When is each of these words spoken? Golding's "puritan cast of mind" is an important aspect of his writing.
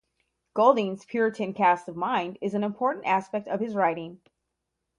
Golding's 0.55 1.05
"puritan 1.05 1.53
cast 1.53 1.87
of 1.87 1.95
mind" 1.95 2.39
is 2.41 2.55
an 2.55 2.63
important 2.63 3.05
aspect 3.05 3.47
of 3.47 3.59
his 3.59 3.75
writing. 3.75 4.19